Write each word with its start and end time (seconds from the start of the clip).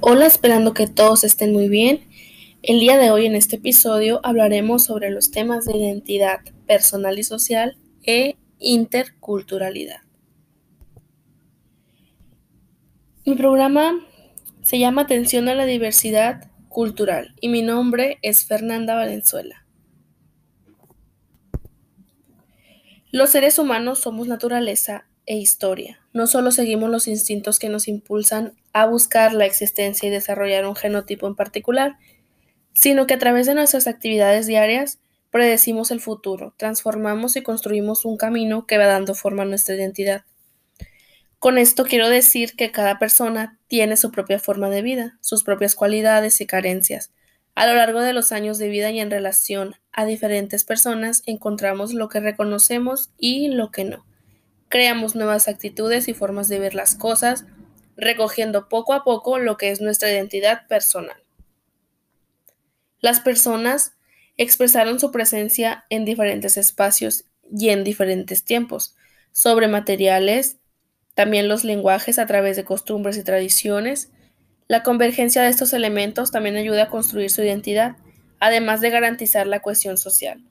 Hola, 0.00 0.26
esperando 0.26 0.74
que 0.74 0.86
todos 0.86 1.24
estén 1.24 1.54
muy 1.54 1.68
bien. 1.68 2.06
El 2.62 2.80
día 2.80 2.98
de 2.98 3.10
hoy 3.10 3.24
en 3.24 3.34
este 3.34 3.56
episodio 3.56 4.20
hablaremos 4.24 4.84
sobre 4.84 5.10
los 5.10 5.30
temas 5.30 5.64
de 5.64 5.76
identidad 5.76 6.40
personal 6.66 7.18
y 7.18 7.24
social 7.24 7.78
e 8.04 8.36
interculturalidad. 8.58 10.02
Mi 13.24 13.34
programa 13.34 13.98
se 14.60 14.78
llama 14.78 15.02
Atención 15.02 15.48
a 15.48 15.54
la 15.54 15.64
Diversidad 15.64 16.50
Cultural 16.68 17.34
y 17.40 17.48
mi 17.48 17.62
nombre 17.62 18.18
es 18.20 18.44
Fernanda 18.44 18.94
Valenzuela. 18.94 19.66
Los 23.10 23.30
seres 23.30 23.58
humanos 23.58 24.00
somos 24.00 24.28
naturaleza 24.28 25.06
e 25.24 25.38
historia. 25.38 25.98
No 26.12 26.26
solo 26.26 26.50
seguimos 26.50 26.90
los 26.90 27.08
instintos 27.08 27.58
que 27.58 27.70
nos 27.70 27.88
impulsan 27.88 28.52
a 28.76 28.84
buscar 28.84 29.32
la 29.32 29.46
existencia 29.46 30.06
y 30.06 30.10
desarrollar 30.10 30.66
un 30.66 30.76
genotipo 30.76 31.26
en 31.26 31.34
particular, 31.34 31.96
sino 32.74 33.06
que 33.06 33.14
a 33.14 33.18
través 33.18 33.46
de 33.46 33.54
nuestras 33.54 33.86
actividades 33.86 34.46
diarias 34.46 34.98
predecimos 35.30 35.90
el 35.90 36.02
futuro, 36.02 36.52
transformamos 36.58 37.36
y 37.36 37.42
construimos 37.42 38.04
un 38.04 38.18
camino 38.18 38.66
que 38.66 38.76
va 38.76 38.84
dando 38.84 39.14
forma 39.14 39.44
a 39.44 39.46
nuestra 39.46 39.76
identidad. 39.76 40.26
Con 41.38 41.56
esto 41.56 41.84
quiero 41.84 42.10
decir 42.10 42.54
que 42.54 42.70
cada 42.70 42.98
persona 42.98 43.58
tiene 43.66 43.96
su 43.96 44.10
propia 44.12 44.38
forma 44.38 44.68
de 44.68 44.82
vida, 44.82 45.16
sus 45.22 45.42
propias 45.42 45.74
cualidades 45.74 46.38
y 46.42 46.46
carencias. 46.46 47.14
A 47.54 47.66
lo 47.66 47.76
largo 47.76 48.02
de 48.02 48.12
los 48.12 48.30
años 48.30 48.58
de 48.58 48.68
vida 48.68 48.90
y 48.90 49.00
en 49.00 49.10
relación 49.10 49.76
a 49.90 50.04
diferentes 50.04 50.64
personas 50.64 51.22
encontramos 51.24 51.94
lo 51.94 52.10
que 52.10 52.20
reconocemos 52.20 53.08
y 53.16 53.48
lo 53.48 53.70
que 53.70 53.84
no 53.84 54.04
creamos 54.68 55.14
nuevas 55.14 55.48
actitudes 55.48 56.08
y 56.08 56.14
formas 56.14 56.48
de 56.48 56.58
ver 56.58 56.74
las 56.74 56.94
cosas, 56.94 57.44
recogiendo 57.96 58.68
poco 58.68 58.92
a 58.92 59.04
poco 59.04 59.38
lo 59.38 59.56
que 59.56 59.70
es 59.70 59.80
nuestra 59.80 60.10
identidad 60.10 60.66
personal. 60.68 61.22
Las 63.00 63.20
personas 63.20 63.92
expresaron 64.36 65.00
su 65.00 65.10
presencia 65.10 65.84
en 65.90 66.04
diferentes 66.04 66.56
espacios 66.56 67.24
y 67.50 67.70
en 67.70 67.84
diferentes 67.84 68.44
tiempos, 68.44 68.96
sobre 69.32 69.68
materiales, 69.68 70.58
también 71.14 71.48
los 71.48 71.64
lenguajes 71.64 72.18
a 72.18 72.26
través 72.26 72.56
de 72.56 72.64
costumbres 72.64 73.16
y 73.16 73.24
tradiciones. 73.24 74.10
La 74.68 74.82
convergencia 74.82 75.42
de 75.42 75.48
estos 75.48 75.72
elementos 75.72 76.30
también 76.30 76.56
ayuda 76.56 76.84
a 76.84 76.90
construir 76.90 77.30
su 77.30 77.42
identidad, 77.42 77.96
además 78.40 78.80
de 78.80 78.90
garantizar 78.90 79.46
la 79.46 79.60
cohesión 79.60 79.96
social. 79.96 80.42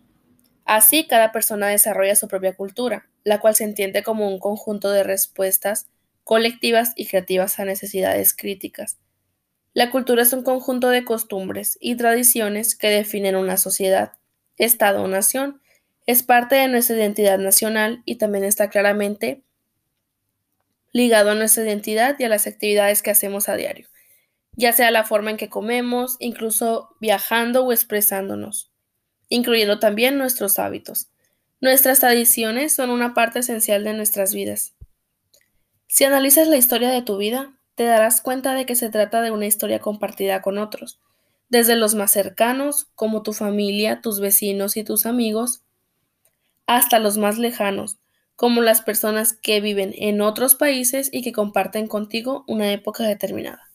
Así, 0.66 1.06
cada 1.06 1.32
persona 1.32 1.68
desarrolla 1.68 2.16
su 2.16 2.28
propia 2.28 2.56
cultura, 2.56 3.08
la 3.24 3.40
cual 3.40 3.56
se 3.56 3.66
entiende 3.66 4.02
como 4.02 4.28
un 4.28 4.40
conjunto 4.40 4.90
de 4.90 5.04
respuestas 5.04 5.88
colectivas 6.26 6.92
y 6.98 7.08
creativas 7.08 7.58
a 7.58 7.64
necesidades 7.64 8.34
críticas. 8.36 8.98
La 9.74 9.92
cultura 9.92 10.24
es 10.24 10.34
un 10.34 10.44
conjunto 10.44 10.90
de 10.90 11.06
costumbres 11.06 11.78
y 11.80 11.96
tradiciones 11.96 12.76
que 12.76 12.90
definen 12.90 13.38
una 13.38 13.56
sociedad, 13.56 14.12
Estado 14.58 15.02
o 15.02 15.08
nación. 15.08 15.62
Es 16.06 16.22
parte 16.22 16.56
de 16.56 16.68
nuestra 16.68 16.98
identidad 16.98 17.38
nacional 17.38 18.02
y 18.04 18.16
también 18.16 18.44
está 18.44 18.70
claramente 18.70 19.42
ligado 20.92 21.32
a 21.32 21.36
nuestra 21.36 21.64
identidad 21.64 22.18
y 22.20 22.26
a 22.26 22.30
las 22.30 22.46
actividades 22.46 23.02
que 23.02 23.12
hacemos 23.12 23.48
a 23.48 23.56
diario, 23.56 23.88
ya 24.52 24.74
sea 24.74 24.92
la 24.92 25.06
forma 25.06 25.32
en 25.32 25.38
que 25.38 25.48
comemos, 25.48 26.18
incluso 26.20 26.96
viajando 27.00 27.66
o 27.66 27.72
expresándonos 27.72 28.76
incluyendo 29.30 29.80
también 29.80 30.18
nuestros 30.18 30.60
hábitos. 30.60 31.10
Nuestras 31.62 32.00
tradiciones 32.00 32.74
son 32.74 32.90
una 32.90 33.14
parte 33.14 33.40
esencial 33.40 33.84
de 33.84 33.94
nuestras 33.94 34.34
vidas. 34.34 34.75
Si 35.88 36.04
analizas 36.04 36.48
la 36.48 36.58
historia 36.58 36.90
de 36.90 37.02
tu 37.02 37.18
vida, 37.18 37.54
te 37.76 37.84
darás 37.86 38.22
cuenta 38.22 38.54
de 38.54 38.66
que 38.66 38.76
se 38.76 38.90
trata 38.90 39.22
de 39.22 39.32
una 39.32 39.46
historia 39.46 39.80
compartida 39.80 40.42
con 40.42 40.58
otros, 40.58 41.00
desde 41.50 41.76
los 41.76 41.96
más 41.96 42.12
cercanos, 42.12 42.90
como 42.96 43.22
tu 43.22 43.34
familia, 43.34 44.02
tus 44.02 44.20
vecinos 44.20 44.78
y 44.78 44.84
tus 44.84 45.06
amigos, 45.06 45.62
hasta 46.68 47.00
los 47.00 47.18
más 47.18 47.38
lejanos, 47.38 47.98
como 48.36 48.62
las 48.62 48.82
personas 48.82 49.34
que 49.34 49.62
viven 49.62 49.94
en 49.98 50.22
otros 50.22 50.56
países 50.56 51.10
y 51.12 51.22
que 51.22 51.32
comparten 51.32 51.88
contigo 51.88 52.44
una 52.48 52.72
época 52.72 53.04
determinada. 53.04 53.72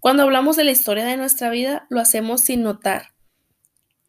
Cuando 0.00 0.22
hablamos 0.22 0.56
de 0.56 0.64
la 0.64 0.70
historia 0.70 1.04
de 1.04 1.16
nuestra 1.16 1.50
vida, 1.50 1.86
lo 1.90 2.00
hacemos 2.00 2.40
sin 2.40 2.62
notar 2.62 3.12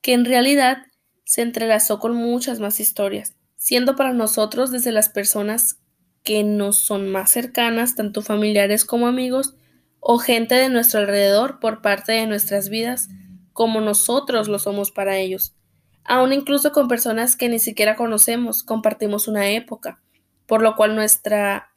que 0.02 0.14
en 0.14 0.26
realidad 0.26 0.86
se 1.26 1.42
entrelazó 1.42 2.00
con 2.00 2.16
muchas 2.16 2.60
más 2.60 2.80
historias, 2.80 3.36
siendo 3.58 3.96
para 3.96 4.14
nosotros 4.14 4.72
desde 4.72 4.92
las 4.92 5.10
personas 5.10 5.80
que 6.28 6.44
nos 6.44 6.76
son 6.80 7.10
más 7.10 7.32
cercanas, 7.32 7.96
tanto 7.96 8.22
familiares 8.22 8.84
como 8.84 9.08
amigos, 9.08 9.56
o 10.02 10.18
gente 10.18 10.56
de 10.56 10.68
nuestro 10.68 11.00
alrededor 11.00 11.62
por 11.62 11.82
parte 11.82 12.12
de 12.12 12.28
nuestras 12.28 12.68
vidas, 12.68 13.08
como 13.54 13.80
nosotros 13.80 14.50
lo 14.50 14.60
somos 14.60 14.92
para 14.92 15.20
ellos. 15.20 15.56
Aún 16.04 16.34
incluso 16.34 16.74
con 16.74 16.90
personas 16.90 17.38
que 17.38 17.48
ni 17.48 17.60
siquiera 17.60 17.96
conocemos, 17.96 18.62
compartimos 18.62 19.30
una 19.30 19.52
época, 19.52 20.02
por 20.48 20.62
lo 20.62 20.76
cual 20.76 20.96
nuestra 20.96 21.72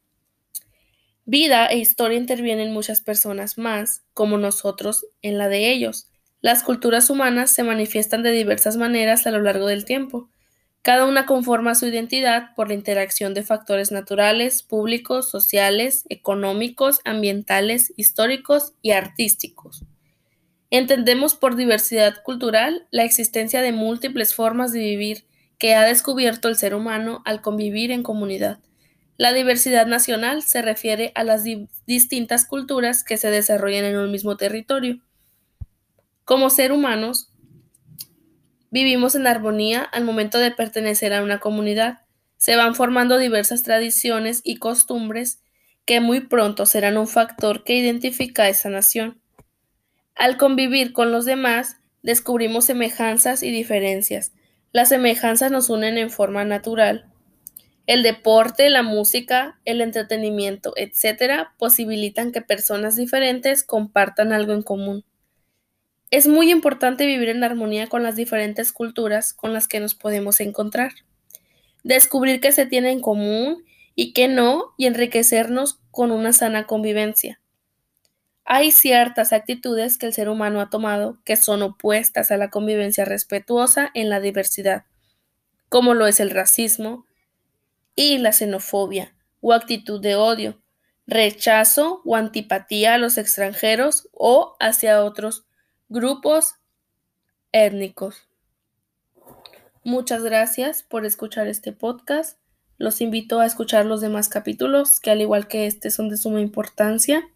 vida 1.24 1.66
e 1.66 1.78
historia 1.78 2.18
intervienen 2.18 2.72
muchas 2.72 3.00
personas 3.00 3.56
más, 3.56 4.02
como 4.14 4.36
nosotros, 4.36 5.06
en 5.22 5.38
la 5.38 5.46
de 5.46 5.70
ellos. 5.70 6.08
Las 6.40 6.64
culturas 6.64 7.08
humanas 7.08 7.52
se 7.52 7.62
manifiestan 7.62 8.24
de 8.24 8.32
diversas 8.32 8.76
maneras 8.76 9.28
a 9.28 9.30
lo 9.30 9.40
largo 9.42 9.68
del 9.68 9.84
tiempo. 9.84 10.28
Cada 10.82 11.04
una 11.04 11.26
conforma 11.26 11.74
su 11.74 11.86
identidad 11.86 12.54
por 12.56 12.68
la 12.68 12.74
interacción 12.74 13.34
de 13.34 13.42
factores 13.42 13.92
naturales, 13.92 14.62
públicos, 14.62 15.28
sociales, 15.28 16.04
económicos, 16.08 17.00
ambientales, 17.04 17.92
históricos 17.96 18.72
y 18.80 18.92
artísticos. 18.92 19.84
Entendemos 20.70 21.34
por 21.34 21.56
diversidad 21.56 22.22
cultural 22.22 22.86
la 22.90 23.04
existencia 23.04 23.60
de 23.60 23.72
múltiples 23.72 24.34
formas 24.34 24.72
de 24.72 24.78
vivir 24.78 25.24
que 25.58 25.74
ha 25.74 25.84
descubierto 25.84 26.48
el 26.48 26.56
ser 26.56 26.74
humano 26.74 27.20
al 27.26 27.42
convivir 27.42 27.90
en 27.90 28.02
comunidad. 28.02 28.60
La 29.18 29.34
diversidad 29.34 29.86
nacional 29.86 30.42
se 30.42 30.62
refiere 30.62 31.12
a 31.14 31.24
las 31.24 31.44
distintas 31.86 32.46
culturas 32.46 33.04
que 33.04 33.18
se 33.18 33.30
desarrollan 33.30 33.84
en 33.84 33.98
un 33.98 34.10
mismo 34.10 34.38
territorio. 34.38 35.00
Como 36.24 36.48
ser 36.48 36.72
humanos, 36.72 37.29
vivimos 38.70 39.14
en 39.14 39.26
armonía 39.26 39.82
al 39.82 40.04
momento 40.04 40.38
de 40.38 40.50
pertenecer 40.50 41.12
a 41.12 41.22
una 41.22 41.38
comunidad. 41.38 42.00
Se 42.36 42.56
van 42.56 42.74
formando 42.74 43.18
diversas 43.18 43.62
tradiciones 43.62 44.40
y 44.44 44.56
costumbres 44.56 45.42
que 45.84 46.00
muy 46.00 46.20
pronto 46.20 46.66
serán 46.66 46.96
un 46.96 47.08
factor 47.08 47.64
que 47.64 47.74
identifica 47.74 48.44
a 48.44 48.48
esa 48.48 48.68
nación. 48.68 49.20
Al 50.14 50.36
convivir 50.36 50.92
con 50.92 51.12
los 51.12 51.24
demás, 51.24 51.76
descubrimos 52.02 52.66
semejanzas 52.66 53.42
y 53.42 53.50
diferencias. 53.50 54.32
Las 54.72 54.90
semejanzas 54.90 55.50
nos 55.50 55.68
unen 55.68 55.98
en 55.98 56.10
forma 56.10 56.44
natural. 56.44 57.06
El 57.86 58.02
deporte, 58.02 58.70
la 58.70 58.82
música, 58.82 59.58
el 59.64 59.80
entretenimiento, 59.80 60.74
etc., 60.76 61.48
posibilitan 61.58 62.30
que 62.30 62.40
personas 62.40 62.94
diferentes 62.94 63.64
compartan 63.64 64.32
algo 64.32 64.52
en 64.52 64.62
común. 64.62 65.04
Es 66.10 66.26
muy 66.26 66.50
importante 66.50 67.06
vivir 67.06 67.28
en 67.28 67.44
armonía 67.44 67.86
con 67.86 68.02
las 68.02 68.16
diferentes 68.16 68.72
culturas 68.72 69.32
con 69.32 69.52
las 69.52 69.68
que 69.68 69.78
nos 69.78 69.94
podemos 69.94 70.40
encontrar, 70.40 70.92
descubrir 71.84 72.40
qué 72.40 72.50
se 72.50 72.66
tiene 72.66 72.90
en 72.90 73.00
común 73.00 73.64
y 73.94 74.12
qué 74.12 74.26
no, 74.26 74.74
y 74.76 74.86
enriquecernos 74.86 75.78
con 75.92 76.10
una 76.10 76.32
sana 76.32 76.66
convivencia. 76.66 77.40
Hay 78.44 78.72
ciertas 78.72 79.32
actitudes 79.32 79.98
que 79.98 80.06
el 80.06 80.12
ser 80.12 80.28
humano 80.28 80.60
ha 80.60 80.70
tomado 80.70 81.18
que 81.24 81.36
son 81.36 81.62
opuestas 81.62 82.32
a 82.32 82.36
la 82.36 82.50
convivencia 82.50 83.04
respetuosa 83.04 83.90
en 83.94 84.08
la 84.08 84.18
diversidad, 84.18 84.86
como 85.68 85.94
lo 85.94 86.08
es 86.08 86.18
el 86.18 86.30
racismo 86.30 87.06
y 87.94 88.18
la 88.18 88.32
xenofobia 88.32 89.14
o 89.40 89.52
actitud 89.52 90.00
de 90.00 90.16
odio, 90.16 90.60
rechazo 91.06 92.02
o 92.04 92.16
antipatía 92.16 92.94
a 92.94 92.98
los 92.98 93.16
extranjeros 93.18 94.08
o 94.12 94.56
hacia 94.58 95.04
otros 95.04 95.46
grupos 95.90 96.54
étnicos. 97.50 98.28
Muchas 99.82 100.22
gracias 100.22 100.84
por 100.84 101.04
escuchar 101.04 101.48
este 101.48 101.72
podcast. 101.72 102.38
Los 102.78 103.00
invito 103.00 103.40
a 103.40 103.46
escuchar 103.46 103.86
los 103.86 104.00
demás 104.00 104.28
capítulos, 104.28 105.00
que 105.00 105.10
al 105.10 105.20
igual 105.20 105.48
que 105.48 105.66
este 105.66 105.90
son 105.90 106.08
de 106.08 106.16
suma 106.16 106.40
importancia. 106.40 107.28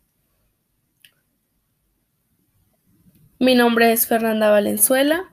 Mi 3.41 3.57
nombre 3.57 3.91
es 3.93 4.07
Fernanda 4.07 4.51
Valenzuela. 4.51 5.25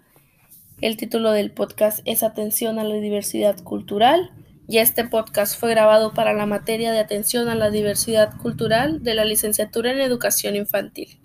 El 0.82 0.98
título 0.98 1.32
del 1.32 1.52
podcast 1.52 2.00
es 2.06 2.24
Atención 2.24 2.80
a 2.80 2.84
la 2.84 2.96
diversidad 2.96 3.64
cultural 3.64 4.32
y 4.68 4.80
este 4.80 5.08
podcast 5.08 5.60
fue 5.60 5.70
grabado 5.70 6.16
para 6.16 6.34
la 6.34 6.48
materia 6.48 6.92
de 6.92 7.00
atención 7.00 7.50
a 7.50 7.56
la 7.56 7.70
diversidad 7.70 8.36
cultural 8.38 9.04
de 9.04 9.14
la 9.14 9.26
licenciatura 9.26 9.92
en 9.92 10.00
educación 10.00 10.56
infantil. 10.56 11.21